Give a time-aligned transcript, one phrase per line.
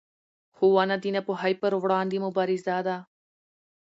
[0.55, 2.97] ښوونه د ناپوهۍ پر وړاندې مبارزه ده